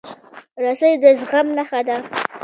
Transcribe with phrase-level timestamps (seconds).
[0.63, 1.97] رسۍ د زغم نښه ده.